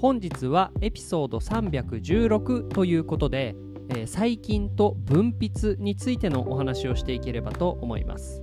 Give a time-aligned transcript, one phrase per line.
[0.00, 3.54] 本日はエピソード316ということで、
[3.90, 8.42] えー、細菌と分泌についてのお話をしていければと思います。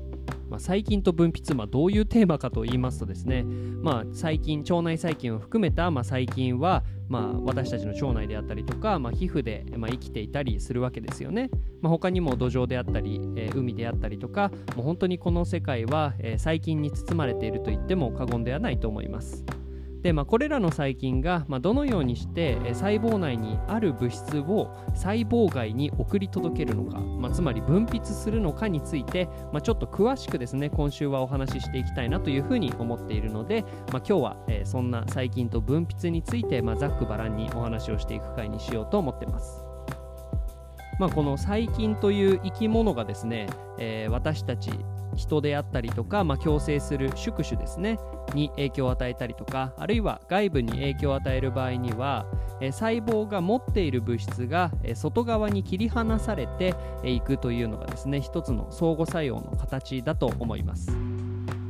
[0.50, 11.50] まあ、細菌と分泌、まあ、どういうテーマかと言いますとですね、まあ、細菌腸内細菌を含めた、まあ、細菌は、まあ、私たちの腸内であったりとか、まあ、皮膚で、まあ、生きていたりするわけですよね、
[11.82, 19.44] まあ、他にも土壌であったり、えー、海であったりとかもう本当にこの世界は、えー、細菌に包まれていると言っても過言ではないと思います。
[20.02, 39.67] で、まあ、これらの細菌が、まあ、どのようにして細胞内にある物質を細胞外に送り届けるのか、まあ、つまり分泌するのかについて、まあ、ちょっと詳しくですね今週はお話ししていきたいなというふうに思っているので、まあ、今日は、えー、そんな細菌と分泌について、まあ、ざっくばらんにお話をしていく回にしようと思ってます。
[41.00, 43.48] まあ、この細菌という生き物がですね、
[43.78, 44.72] えー、私たち
[45.16, 48.00] 人であったりとか、まあ、共生する宿主ですね
[48.34, 52.26] に影響を与えたりとかあるいは外部に影響を与える場合には、
[52.60, 60.92] え細胞が持っている物質が、え外側に切り離されていくというのがですね一つの相互作用の形だと思います。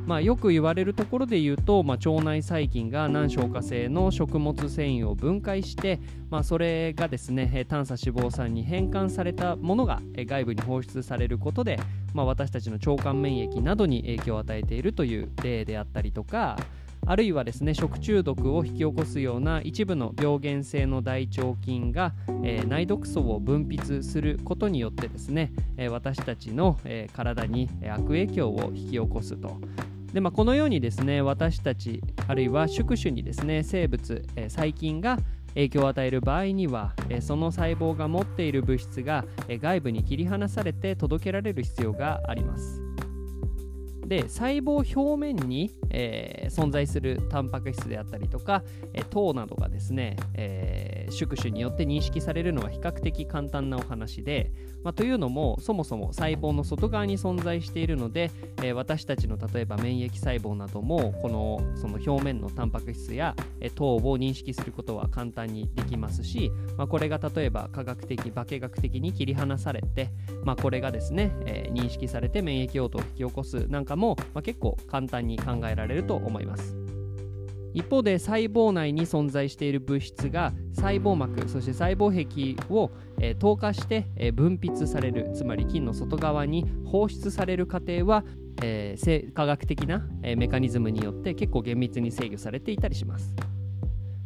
[0.07, 11.77] まあ、よく言われるところで言うと、まあ、腸内細菌が難消化性の食物繊維を分解して、まあ、それがですね短鎖脂肪酸に変換されたものが外部に放出されることで、
[12.13, 16.57] まあ、私たちの腸管免疫などに影響を与えているという例であったりとか
[17.05, 22.13] あるいはですね食中毒を引き起こすような一部の病原性の大腸菌が、
[22.43, 29.57] えー、内毒素を分泌することによってですね、えー、私たちの、えー、体に悪影響を引き起こすと。
[30.13, 35.17] で、まあ、このようにですね私たちあるいは宿主にですね生物、えー、細菌が
[35.49, 42.86] 影響を与える場合には、えー、その細胞が持っている物質が、えー、外部に切り離されて届けられる必要があります。
[44.07, 48.63] で細胞表面に、えー、存在するタンパク質であったりとか、
[48.93, 54.51] えー、糖などがですね、えー、宿主によって認識されるのは比較的簡単なお話で、
[54.83, 58.31] まあ、というのもそもそも細胞の外側に存在しているので、
[58.63, 70.09] え、私たちの例えば免疫細胞などもこのその表面のタンパク質や、え、糖を認識することは簡単にできますし、まあ、これが例えば科学的化学的に切り離されて、
[70.45, 76.75] まあ、これがですね、え、認識されて免疫応答を引き起こすなんかも、まあ、結構簡単に考えられると思います。
[77.73, 82.89] 一方で細胞内に存在している物質が細胞膜そして細胞壁を、
[83.21, 88.23] えー、透過して、えー、分泌されるつまり菌の外側に放出される過程は、
[88.63, 93.35] えー、科学的な、えメカニズムによって結構厳密に制御されていたりします。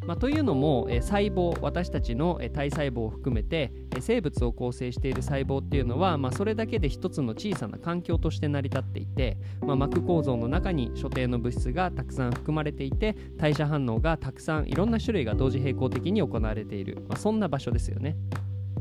[0.06, 18.16] まあ、というのも、え細胞私たちの、え体細胞を含めて、え生物を構成している細胞っていうのは、まあ、それだけで一つの小さな環境として成り立っていて、まあ、膜構造の中に所定の物質がたくさん含まれていて代謝反応がたくさんいろんな種類が同時並行的に行われている、まあ、そんな場所ですよね。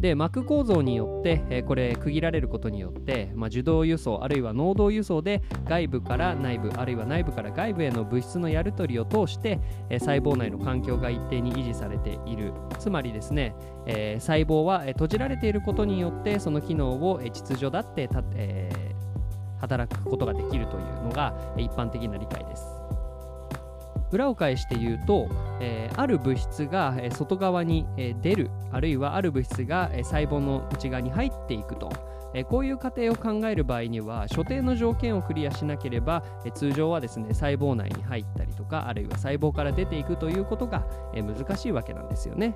[0.01, 9.61] で膜構造によって、え、これ区切られることによって、まあ、受動輸送あるいは濃度輸送で外部から内部あるいは内部から外部への物質のやり取りを通して、
[9.91, 13.55] え、細胞内の環境が一定に維持されているつまりですね、
[13.87, 18.71] えー、細胞は、閉じられていることによってその機能を、秩序だってた、え
[19.61, 22.80] 働くことができるというのが、一般的な理解です。
[24.13, 25.29] 裏を返して言うと、
[25.61, 27.87] えー、ある物質が、外側に、
[28.23, 31.91] 出るあるいはある物質が、細胞の内側に入っていくと、
[32.35, 42.55] えこういう過程を考える場合には所定の条件をクリアしなければ、え通常はですね細胞内に入ったりとかあるいは細胞から出ていくということが、え難しいわけなんですよね。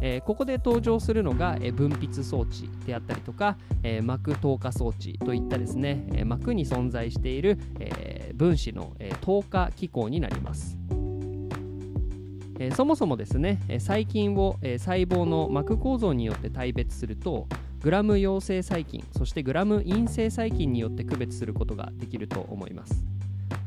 [0.00, 10.78] えー、ここで登場するのが、えー、分泌装置であったりとか、えー、膜透過装置といったですね、え膜に存在している、え分子の、え透過機構になります。
[12.58, 17.46] えそもそもですね、細菌を、え細胞の膜構造によって大別すると
[17.82, 23.06] グラム陽性細菌そしてグラム陰性細菌によって区別することができると思います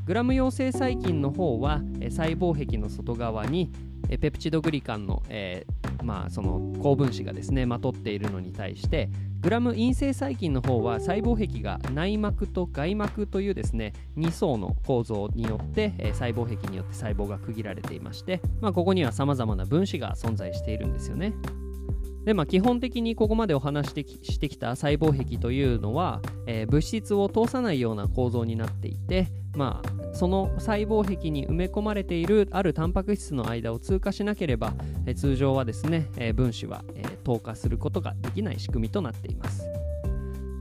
[0.06, 3.72] グラム陽性細菌の方は細胞壁の外側に
[4.20, 9.10] ペプチドグリカンの、えー、まあ、その高分子がですねまとっているのに対して
[9.40, 21.34] グラム陰性細菌の方は細胞壁が内膜と外膜というですね2層の構造によって、えー、細胞壁によって細胞が区切られていまして、まあ、ここにはさまざまな分子が存在しているんですよね。
[22.26, 34.74] でまあ、基本的にここまでお話してしてきた細胞壁というのは、えー、物質を通さないような構造になっていて、まあ、その細胞壁に埋め込まれているあるタンパク質の間を通過しなければ、
[35.06, 39.64] え、通常はですね、え、分子は、え透過することができない仕組みとなっています。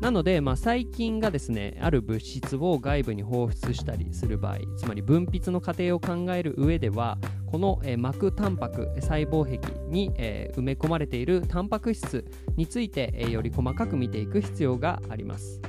[0.03, 12.25] なので、まあ、細菌がですねある物質を外部に放出したりする場合つまり分泌の過程を考える上ではこの、えー、膜タンパク細胞壁に、えー、埋め込まれているタンパク質
[12.57, 15.61] について、えー、より細かく見ていく必要があります。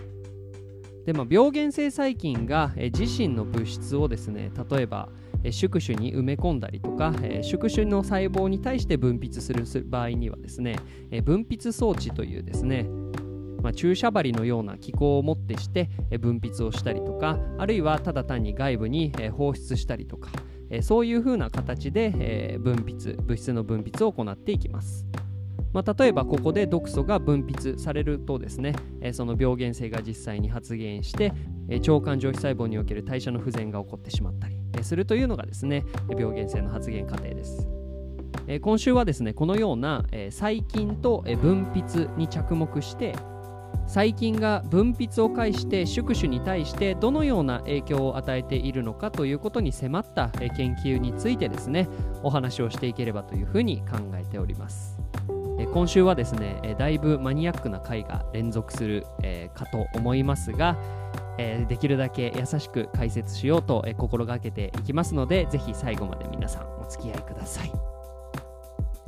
[1.05, 5.09] でまあ、病原性細菌が、え自身の物質をですね例えば、
[5.43, 10.77] え宿主に埋め込んだりとか、え宿主の細胞に対して分泌する場合にはですね、
[11.11, 12.87] え分泌装置というですね
[13.61, 15.89] まあ、注射針のような機構をもってして
[16.19, 20.29] 分泌をしたりとかあるいはただ単に外部に放出したりとか
[20.81, 25.05] そういうふうな形で分泌物質の分泌を行っていきます。
[25.73, 31.33] まあ、例えばここで毒素が分泌されるとですねえその病原性が実際に発現して
[31.67, 37.67] え腸管上皮細胞における代謝の不全が起こってしまったりえするというのがですね病原性の発現過程です
[38.47, 38.59] え。
[38.59, 43.15] 今週はですねこのような細菌とえ分泌に着目して
[43.87, 51.89] 細菌が分泌を介して宿主に対してどのような影響を与えているのかということに迫った研究についてですね
[52.21, 55.02] お話をしていければというふうに考えております
[55.73, 59.05] 今週はですねだいぶマニアックな回が連続する
[59.53, 60.77] かと思いますが
[61.37, 67.71] できるだけ優しく解説しようと心がけていきますのでぜひ最後まで皆さんお付き合いください。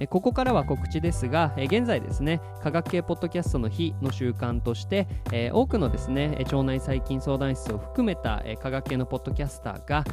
[0.09, 5.07] ここからは告知ですが、現在ですね科学系ポッドキャストの日の習慣として、
[5.53, 10.03] 多くのですね腸内細菌相談室を含めた、科学系のポッドキャスターが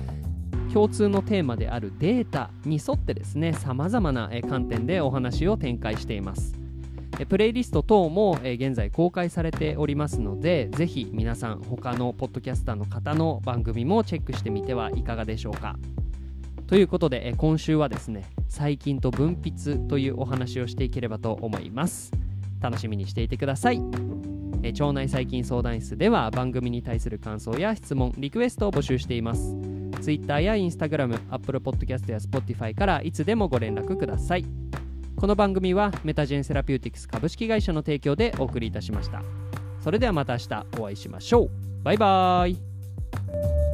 [0.73, 6.59] 共通のテーマであるデータに沿ってですねさまざまな観点でお話を展開しています。
[7.29, 15.77] プレイリスト等も現在公開されておりますのでぜひ皆さん他のポッドキャスターの方の番組もチェックしてみてはいかがでしょうか。
[16.67, 22.13] ということで今週はですね細菌と分泌というお話をしていければと思います。
[22.63, 23.81] 楽しみにしていてください。
[23.81, 29.55] 腸内細菌相談室では番組に対する感想や質問リクエストを募集しています。
[30.03, 34.45] Twitter や Instagram、Apple Podcast や Spotify からいつでもご連絡ください。
[35.17, 39.23] この番組はメタジェンセラピューティクス株式会社の提供でお送りいたしました。
[39.81, 41.51] それではまた明日お会いしましょう。
[41.85, 43.72] バイバーイ。